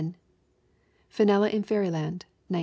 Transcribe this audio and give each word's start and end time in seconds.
Finella 1.11 1.53
in 1.53 1.61
Fairyland, 1.61 2.25
1910. 2.49 2.59